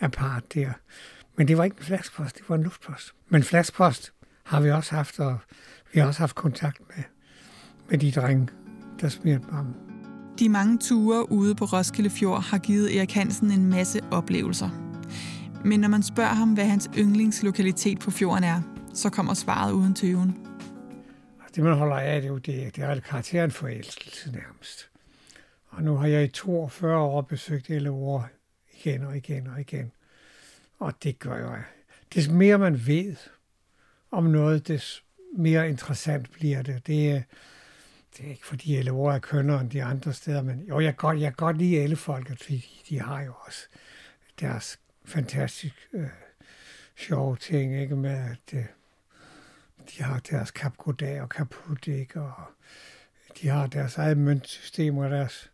[0.00, 0.72] af parret der.
[1.36, 3.14] Men det var ikke en flaskpost, det var en luftpost.
[3.28, 4.12] Men flaskpost
[4.44, 5.38] har vi også haft, og
[5.92, 7.04] vi har også haft kontakt med,
[7.90, 8.48] med de drenge,
[9.00, 9.64] der smirte mig.
[10.38, 14.91] De mange ture ude på Roskilde Fjord har givet Erik Hansen en masse oplevelser.
[15.64, 18.62] Men når man spørger ham, hvad hans yndlingslokalitet på fjorden er,
[18.94, 20.46] så kommer svaret uden tøven.
[21.40, 24.88] Altså, det, man holder af, det er jo det, det er karakteren forelskelse nærmest.
[25.68, 28.28] Og nu har jeg i 42 år besøgt LOR
[28.74, 29.92] igen og igen og igen.
[30.78, 31.56] Og det gør jo,
[32.14, 33.16] Des mere man ved
[34.10, 35.04] om noget, des
[35.36, 36.86] mere interessant bliver det.
[36.86, 37.24] Det
[38.16, 41.08] det er ikke fordi LOR er kønnere end de andre steder, men jo, jeg kan
[41.08, 43.66] godt, jeg kan godt lide alle folk, fordi de har jo også
[44.40, 46.08] deres fantastisk øh,
[46.96, 48.64] sjove ting, ikke med at øh,
[49.90, 52.20] de har deres Kapkodag og Kaput, ikke?
[52.20, 52.44] og
[53.40, 55.52] de har deres eget møntsystem og deres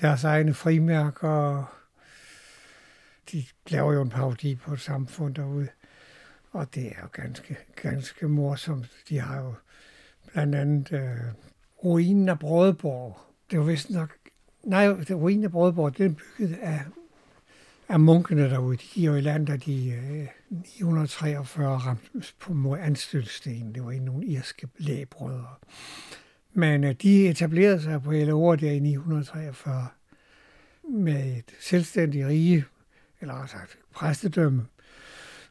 [0.00, 1.28] deres egne frimærker.
[1.28, 1.64] og
[3.32, 5.68] De laver jo en parodi på et samfund derude.
[6.50, 8.90] Og det er jo ganske, ganske morsomt.
[9.08, 9.54] De har jo
[10.32, 11.18] blandt andet øh,
[11.84, 13.18] ruinen af Brødborg.
[13.50, 14.16] Det var vist nok...
[14.64, 16.84] Nej, det ruinen af Brødborg, den er bygget af,
[17.92, 18.76] af munkene derude.
[18.76, 20.26] De gik jo i land, da de øh,
[20.80, 23.74] 943 ramte på mod Anstølsten.
[23.74, 25.54] Det var en nogle irske lægebrødre.
[26.52, 29.86] Men øh, de etablerede sig på Elleore der i 943
[30.90, 32.64] med et selvstændigt rige,
[33.20, 34.66] eller altså et præstedømme.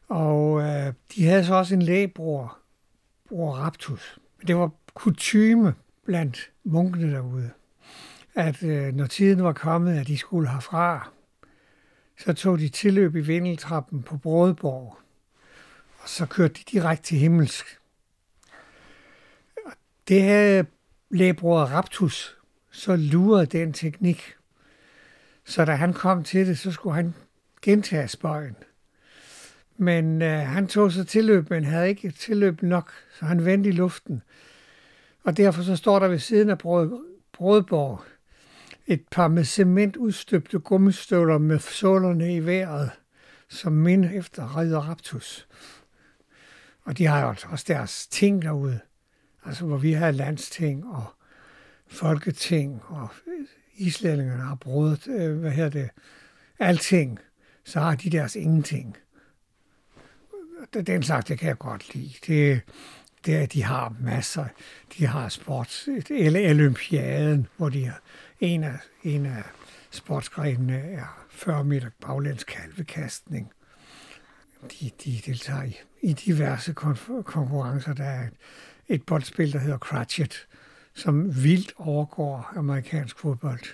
[0.08, 2.58] Og øh, de havde så også en lægebror,
[3.28, 4.18] bror Raptus.
[4.46, 5.74] Det var kutyme
[6.06, 7.50] blandt munkene derude,
[8.34, 11.10] at øh, når tiden var kommet, at de skulle herfra,
[12.24, 14.98] så tog de tilløb i vindeltrappen på Brådeborg,
[15.98, 17.78] og så kørte de direkte til himmelsk.
[20.08, 20.66] Det havde
[21.10, 22.36] lægebror Raptus
[22.70, 24.34] så luret den teknik,
[25.44, 27.14] så da han kom til det, så skulle han
[27.62, 28.56] gentage spøjen.
[29.76, 33.72] Men øh, han tog så tilløb, men havde ikke tilløb nok, så han vendte i
[33.72, 34.22] luften.
[35.22, 38.04] Og derfor så står der ved siden af brød, Brødborg
[38.86, 42.90] et par med cement udstøbte gummistøvler med sålerne i vejret,
[43.48, 45.48] som minde efter Ridder Raptus.
[46.82, 48.80] Og de har jo altså også deres ting derude,
[49.44, 51.04] altså hvor vi har landsting og
[51.88, 53.08] folketing, og
[53.74, 55.90] islændingerne har brudt, øh, hvad hedder det,
[56.58, 57.18] alting,
[57.64, 58.96] så har de deres ingenting.
[60.86, 62.12] Den slags, det kan jeg godt lide.
[62.26, 62.60] Det,
[63.26, 64.46] det er, de har masser.
[64.98, 68.00] De har sports, eller olympiaden, hvor de har,
[68.42, 69.42] en af, en af
[69.90, 73.52] sportsgrenene er 40 meter baglæns kalvekastning.
[74.62, 76.72] De, de deltager i, i diverse
[77.24, 77.94] konkurrencer.
[77.94, 78.32] Der er et,
[78.88, 80.48] et boldspil, der hedder Cratchit,
[80.94, 83.64] som vildt overgår amerikansk fodbold.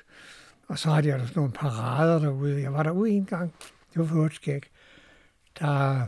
[0.66, 2.62] Og så har de altså nogle parader derude.
[2.62, 3.54] Jeg var derude en gang.
[3.92, 4.62] Det var for skæg.
[5.58, 6.06] Der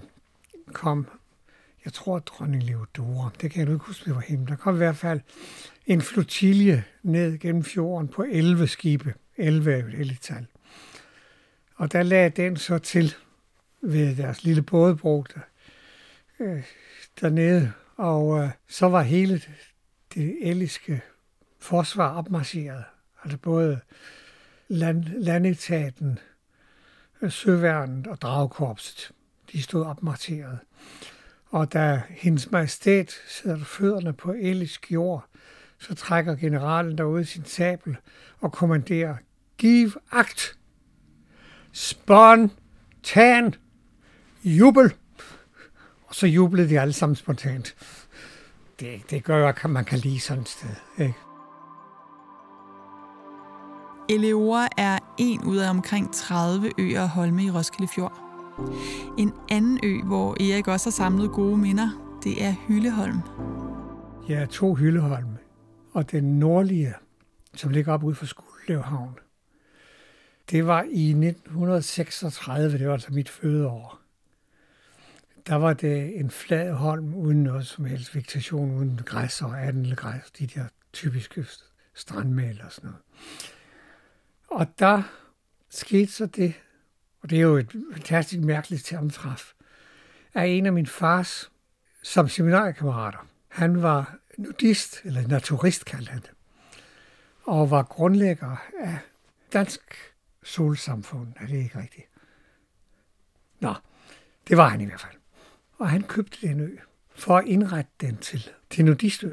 [0.73, 1.07] kom,
[1.85, 4.47] jeg tror, dronning Leodora, det kan jeg nu ikke huske, det var hende.
[4.47, 5.21] Der kom i hvert fald
[5.87, 9.15] en flotilje ned gennem fjorden på 11 skibe.
[9.37, 10.47] 11 er jo et heldigt tal.
[11.75, 13.15] Og der lagde den så til
[13.81, 15.41] ved deres lille bådebro der,
[16.41, 16.63] øh,
[17.21, 17.73] dernede.
[17.97, 19.43] Og øh, så var hele
[20.15, 21.03] det elliske
[21.59, 22.85] forsvar opmarcheret.
[23.25, 23.81] Altså både
[24.69, 26.19] land, landetaten,
[27.23, 29.13] øh, søværnet og dragkorpset.
[29.53, 30.59] De stod opmarcheret.
[31.51, 35.25] Og da hendes majestæt sætter fødderne på elisk jord,
[35.79, 37.97] så trækker generalen derude sin sabel
[38.41, 39.17] og kommanderer,
[39.59, 40.59] giv akt,
[41.73, 43.55] spontan
[44.45, 44.95] jubel.
[46.07, 47.77] Og så jublede de alle sammen spontant
[48.81, 50.69] det, det gør jo, at man kan lide sådan et sted.
[50.99, 51.15] Ikke?
[54.09, 58.30] Eleora er en ud af omkring 30 øer og holme i Roskilde Fjord.
[59.19, 63.19] En anden ø, hvor Erik også har samlet gode minder, det er Hylleholm.
[64.29, 65.37] Ja, to Hylleholm.
[65.93, 66.95] Og den nordlige,
[67.55, 69.19] som ligger op ude for Skuldlevhavn,
[70.51, 74.01] det var i 1936, det var altså mit fødeår
[75.47, 80.31] der var det en flad holm uden noget som helst vegetation, uden græs og adenlegræs,
[80.31, 81.47] de der typiske
[81.95, 83.03] strandmæl og sådan noget.
[84.49, 85.03] Og der
[85.71, 86.55] skete så det,
[87.23, 89.53] og det er jo et fantastisk mærkeligt sammentræf,
[90.35, 91.51] af en af min fars,
[92.03, 93.27] som seminarkammerater.
[93.49, 96.31] Han var nudist, eller naturist kaldte han det,
[97.43, 98.99] og var grundlægger af
[99.53, 99.81] Dansk
[100.43, 101.33] Solsamfund.
[101.37, 102.07] Er det ikke rigtigt?
[103.61, 103.75] Nå,
[104.49, 105.21] det var han i hvert fald
[105.81, 106.77] og han købte den ø
[107.15, 109.31] for at indrette den til, til nudistø.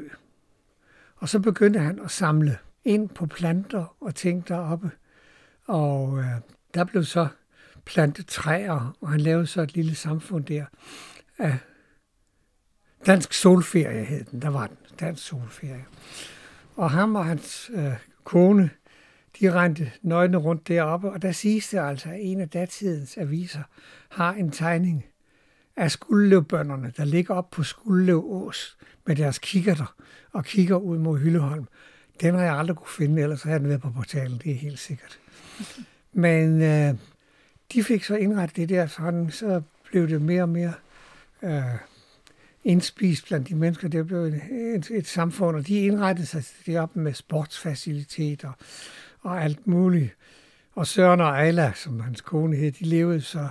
[1.16, 4.90] Og så begyndte han at samle ind på planter og ting deroppe.
[5.66, 6.24] Og øh,
[6.74, 7.28] der blev så
[7.88, 10.64] plante træer, og han lavede så et lille samfund der
[11.38, 11.58] af
[13.06, 15.84] Dansk Solferie hed den, der var den, Dansk Solferie.
[16.76, 17.92] Og ham og hans øh,
[18.24, 18.70] kone,
[19.40, 23.62] de rendte nøgne rundt deroppe, og der siges det altså, at en af datidens aviser
[24.08, 25.04] har en tegning
[25.76, 29.94] af skuldløvbønderne, der ligger op på Skuldløv Ås med deres kikkerter
[30.32, 31.66] og kigger ud mod Hylleholm.
[32.20, 34.78] Den har jeg aldrig kunne finde, ellers havde den været på portalen, det er helt
[34.78, 35.18] sikkert.
[36.12, 36.94] Men øh,
[37.72, 40.72] de fik så indrettet det der sådan, så blev det mere og mere
[41.42, 41.62] øh,
[42.64, 43.88] indspist blandt de mennesker.
[43.88, 48.52] Det blev et, et, et samfund, og de indrettede sig det op med sportsfaciliteter
[49.20, 50.16] og alt muligt.
[50.74, 53.48] Og Søren og Ejla, som hans kone hed, de levede så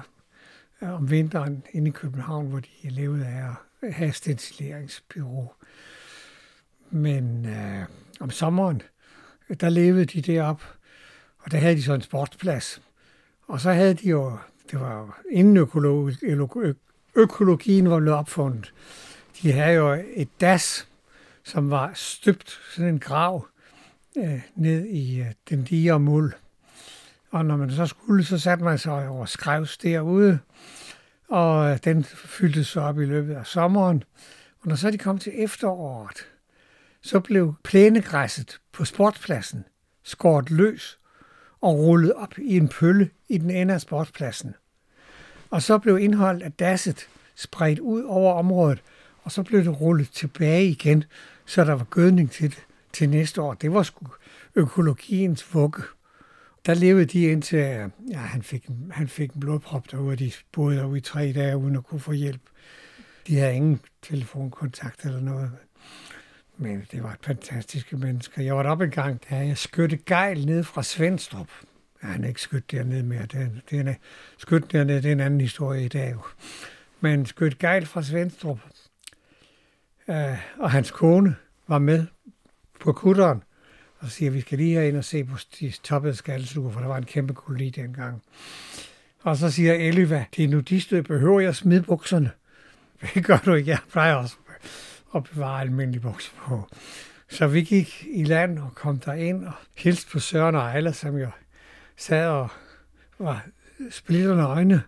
[0.82, 3.50] øh, om vinteren inde i København, hvor de levede af
[3.82, 5.54] at have stencileringsbyrå.
[6.90, 7.86] Men øh,
[8.20, 8.82] om sommeren,
[9.60, 10.64] der levede de derop,
[11.40, 12.82] og der havde de så en sportsplads.
[13.48, 14.38] Og så havde de jo,
[14.72, 16.16] det var jo inden økologi,
[17.16, 18.74] økologien var blevet opfundet,
[19.42, 20.88] de havde jo et das,
[21.44, 23.48] som var støbt sådan en grav
[24.18, 26.34] øh, ned i øh, den digre muld
[27.32, 30.40] Og når man så skulle, så satte man sig over skrevs derude,
[31.30, 34.04] og øh, den fyldte sig op i løbet af sommeren.
[34.60, 36.28] Og når så de kom til efteråret,
[37.02, 39.66] så blev plænegræsset på sportspladsen
[40.04, 41.00] skåret løs
[41.62, 44.56] og rullet op i en pølle i den ende af sportspladsen.
[45.50, 48.84] Og så blev indholdet af dasset spredt ud over området,
[49.24, 51.04] og så blev det rullet tilbage igen,
[51.46, 53.54] så der var gødning til det til næste år.
[53.54, 54.06] Det var sgu
[54.56, 55.84] økologiens vugge.
[56.65, 57.60] Der levede de indtil,
[58.10, 61.58] ja, han fik, han fik en blodprop derude, og de boede derude i tre dage,
[61.58, 62.41] uden at kunne få hjælp.
[63.28, 65.52] De havde ingen telefonkontakt eller noget.
[66.58, 68.46] Men det var et fantastisk menneske.
[68.46, 71.50] Jeg var deroppe en gang, da jeg skødte gejl ned fra Svendstrup.
[72.04, 73.22] Ja, han er ikke skudt dernede mere.
[73.22, 73.93] Det, det er,
[74.38, 76.15] skudt dernede, det er en anden historie i dag.
[77.02, 78.60] Men skødt gejl fra Svendstrup.
[80.10, 81.36] Øh, og hans kone
[81.67, 82.06] var med
[82.80, 83.43] på kutteren
[84.00, 86.88] og siger, at vi skal lige ind og se på de toppede skaldsuger, for der
[86.88, 88.24] var en kæmpe koloni dengang.
[89.20, 92.32] Og så siger Elva, det er nudistød, behøver jeg smide bukserne?
[93.13, 94.36] Det gør du ikke, jeg plejer også
[95.15, 96.67] at bevare almindelige bukser på.
[97.30, 100.91] Så vi gik i land og kom der ind og hilste på Søren og Ejla,
[100.91, 101.30] som jo
[101.98, 102.50] sad og
[103.20, 103.46] var
[103.89, 104.84] splitterne øjne.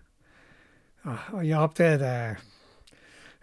[1.03, 2.36] Og, og jeg opdagede, at,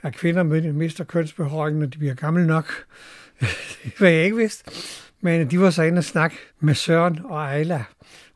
[0.02, 2.84] at kvinder mister kønsbehåringen, når de bliver gamle nok.
[3.84, 4.70] det var jeg ikke vidste.
[5.20, 7.84] Men de var så inde og snakke med Søren og Ejla,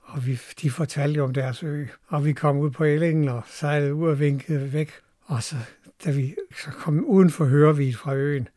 [0.02, 1.84] og vi, de fortalte jo om deres ø.
[2.06, 4.92] Og vi kom ud på Ellingen og sejlede ud og vinkede væk.
[5.24, 5.56] Og så,
[6.04, 8.48] da vi så kom uden for Hørevid fra øen,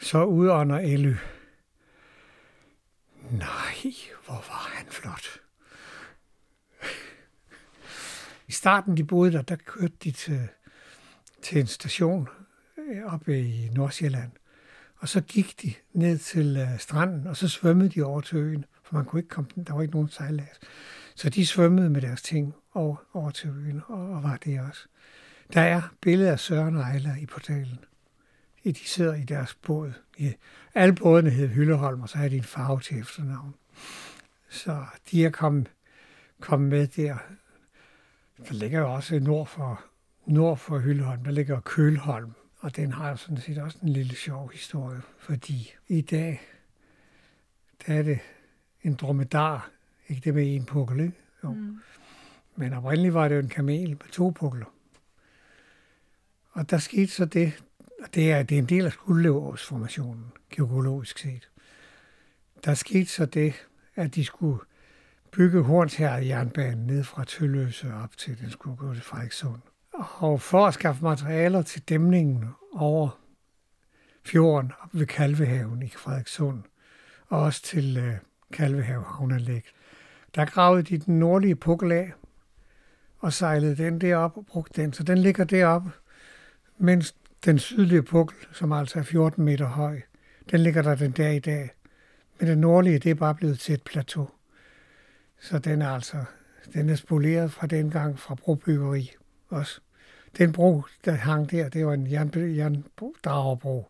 [0.00, 1.14] så udånder Elly.
[3.30, 3.74] Nej,
[4.26, 5.40] hvor var han flot.
[8.48, 10.48] I starten, de boede der, der kørte de til,
[11.42, 12.28] til en station
[12.78, 14.32] øh, oppe i Nordsjælland.
[14.96, 18.64] Og så gik de ned til øh, stranden, og så svømmede de over til øen,
[18.82, 20.60] for man kunne ikke komme den, der var ikke nogen sejlads.
[21.14, 24.88] Så de svømmede med deres ting over, over til øen, og, og var det også.
[25.52, 27.78] Der er billeder af Søren og Ejla i portalen.
[28.64, 29.92] De sidder i deres båd.
[30.74, 33.54] Alle bådene hed Hylleholm, og så er de en farve til efternavn.
[34.48, 35.70] Så de er kommet,
[36.40, 37.16] kommet med der.
[38.48, 39.84] Der ligger jo også nord for,
[40.26, 44.50] nord for Hylleholm, der ligger Kølholm, og den har sådan set også en lille sjov
[44.52, 46.40] historie, fordi i dag,
[47.86, 48.18] der er det
[48.82, 49.70] en dromedar,
[50.08, 51.18] ikke det med en pukkel, ikke?
[51.44, 51.52] Jo.
[51.52, 51.78] Mm.
[52.56, 54.66] Men oprindeligt var det jo en kamel med to pukler.
[56.52, 57.62] Og der skete så det,
[58.02, 61.48] og det er, det er en del af skuldløvårsformationen, geologisk set.
[62.64, 64.58] Der skete så det, at de skulle
[65.30, 69.60] bygge Hornsherred jernbanen ned fra Tølløse op til, den skulle gå til Frederikssund.
[69.92, 73.18] Og for at skaffe materialer til dæmningen over
[74.24, 76.62] fjorden op ved Kalvehaven i Frederikssund,
[77.28, 78.14] og også til øh,
[78.52, 79.64] Kalvehave havneanlæg,
[80.34, 82.12] der gravede de den nordlige pukkel af,
[83.18, 84.92] og sejlede den derop og brugte den.
[84.92, 85.90] Så den ligger deroppe,
[86.82, 87.14] mens
[87.44, 90.00] den sydlige pukkel, som altså er 14 meter høj,
[90.50, 91.70] den ligger der den der i dag.
[92.38, 94.28] Men den nordlige, det er bare blevet til et plateau.
[95.40, 96.24] Så den er altså
[96.74, 99.10] den er spoleret fra den gang fra brobyggeri
[99.48, 99.80] også.
[100.38, 103.88] Den bro, der hang der, det var en jerndragerbro.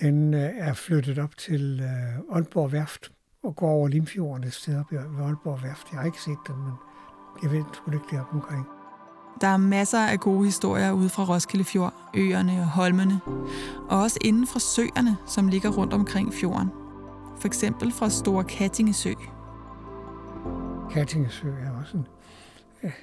[0.00, 4.78] Den øh, er flyttet op til øh, Aalborg Værft og går over Limfjorden et sted
[4.78, 5.86] op ved Aalborg Værft.
[5.92, 6.72] Jeg har ikke set den, men
[7.42, 8.81] jeg ved sgu ikke det omkring.
[9.40, 13.20] Der er masser af gode historier ude fra Roskilde Fjord, øerne og holmene,
[13.88, 16.70] og også inden fra søerne, som ligger rundt omkring fjorden.
[17.40, 19.12] For eksempel fra Store Kattingesø.
[20.90, 22.06] Kattingesø er også en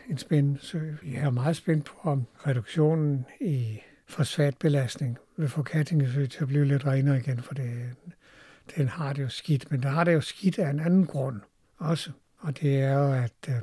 [0.10, 0.80] en spændende sø.
[1.04, 6.66] Jeg er meget spændt på, om reduktionen i fosfatbelastning vil få Kattingesø til at blive
[6.66, 7.96] lidt renere igen, for det,
[8.76, 9.72] den har det jo skidt.
[9.72, 11.42] Men der har det jo skidt af en anden grund
[11.78, 12.12] også.
[12.38, 13.56] Og det er jo, at øh,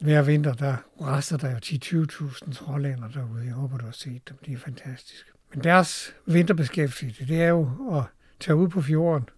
[0.00, 3.44] hver vinter, der raster der jo 10-20.000 trålænder derude.
[3.44, 4.36] Jeg håber, du har set dem.
[4.46, 5.30] De er fantastiske.
[5.54, 8.04] Men deres vinterbeskæftigelse, det er jo at
[8.40, 9.28] tage ud på fjorden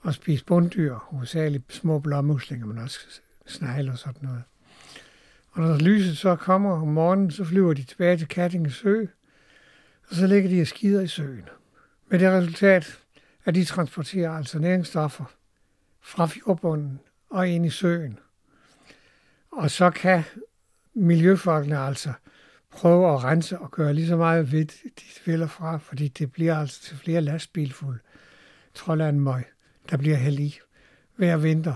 [0.00, 2.98] og spise bunddyr, hovedsageligt små blommuslinger, men også
[3.46, 4.42] snegle og sådan noget.
[5.50, 9.04] Og når lyset så kommer om morgenen, så flyver de tilbage til Kattinge Sø,
[10.08, 11.48] og så ligger de og skider i søen.
[12.10, 12.98] Med det resultat,
[13.44, 15.24] at de transporterer altså næringsstoffer
[16.00, 18.18] fra fjordbunden og ind i søen.
[19.56, 20.22] Og så kan
[20.94, 22.12] miljøfolkene altså
[22.70, 26.56] prøve at rense og gøre lige så meget ved, de fælder fra, fordi det bliver
[26.56, 27.98] altså til flere lastbilfulde
[28.74, 29.44] trollandmøg,
[29.90, 30.58] der bliver hældt i
[31.16, 31.74] hver vinter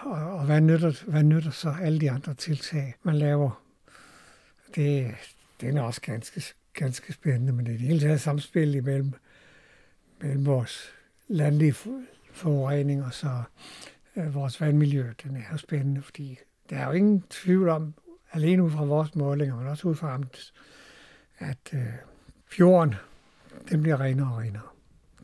[0.00, 3.62] og, og hvad, nytter, hvad nytter så alle de andre tiltag, man laver?
[4.74, 5.14] Det,
[5.60, 6.42] det er også ganske,
[6.72, 9.12] ganske spændende, men det er det hele taget samspil imellem,
[10.20, 10.92] mellem vores
[11.28, 11.74] landlige
[12.32, 13.42] forurening og så
[14.16, 16.38] øh, vores vandmiljø, den er jo spændende, fordi
[16.70, 17.94] der er jo ingen tvivl om,
[18.32, 20.54] alene ud fra vores målinger, men også ud fra amtets,
[21.38, 21.86] at øh,
[22.46, 22.94] fjorden,
[23.68, 24.62] den bliver renere og renere.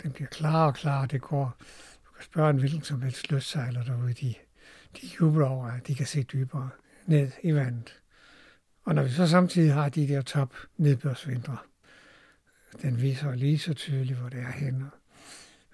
[0.02, 1.06] Den bliver klarere og klarere.
[1.06, 1.56] Det går,
[2.04, 4.34] du kan spørge en hvilken som helst løssejler derude, de,
[5.00, 6.70] de jubler over, at de kan se dybere
[7.06, 8.00] ned i vandet.
[8.84, 11.56] Og når vi så samtidig har de der top nedbørsvintre,
[12.82, 14.90] den viser lige så tydeligt, hvor det er henne.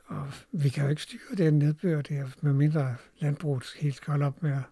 [0.06, 4.42] Og vi kan jo ikke styre den nedbør der, med mindre landbruget helt skal op
[4.42, 4.62] med at,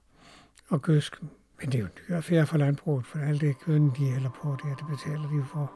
[0.68, 1.16] og gøske.
[1.60, 4.30] Men det er jo en dyr affære for landbruget, for alt det gøden, de hælder
[4.42, 5.72] på, det, det betaler de for.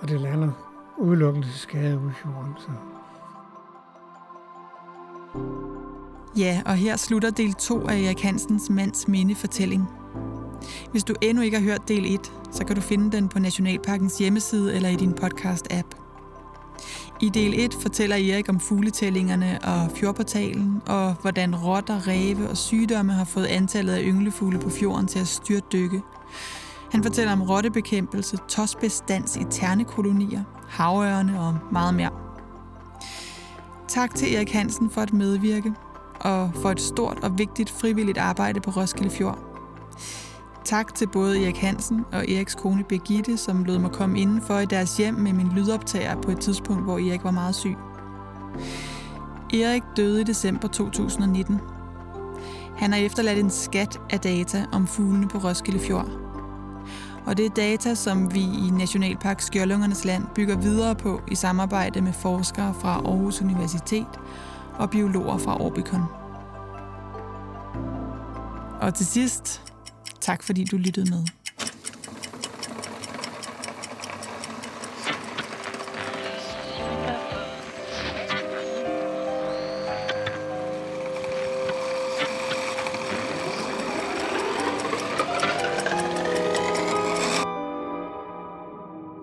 [0.00, 0.52] Og det lander
[0.98, 2.54] udelukkende til skade ude i fjorden.
[2.58, 2.70] Så.
[6.36, 9.88] Ja, og her slutter del 2 af Erik Hansens mands minde fortælling.
[10.90, 14.18] Hvis du endnu ikke har hørt del 1, så kan du finde den på Nationalparkens
[14.18, 15.96] hjemmeside eller i din podcast-app.
[17.22, 23.12] I del 1 fortæller Erik om fugletællingerne og fjordportalen, og hvordan rotter, ræve og sygdomme
[23.12, 26.02] har fået antallet af ynglefugle på fjorden til at styrtdykke.
[26.90, 32.10] Han fortæller om rottebekæmpelse, tosbestands i ternekolonier, havørne og meget mere.
[33.88, 35.74] Tak til Erik Hansen for at medvirke,
[36.20, 39.49] og for et stort og vigtigt frivilligt arbejde på Roskilde Fjord.
[40.70, 44.66] Tak til både Erik Hansen og Eriks kone Birgitte, som lod mig komme indenfor i
[44.66, 47.76] deres hjem med min lydoptager på et tidspunkt, hvor Erik var meget syg.
[49.54, 51.60] Erik døde i december 2019.
[52.76, 56.08] Han har efterladt en skat af data om fuglene på Roskilde Fjord.
[57.26, 62.00] Og det er data, som vi i Nationalpark Skjoldungernes Land bygger videre på i samarbejde
[62.00, 64.20] med forskere fra Aarhus Universitet
[64.78, 66.02] og biologer fra Orbicon.
[68.80, 69.70] Og til sidst
[70.20, 71.24] Tak fordi du lyttede med.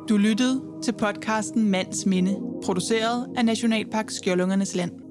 [0.10, 5.07] Du lyttede til podcasten Mands Minde, produceret af Nationalpark Skjoldungernes Land.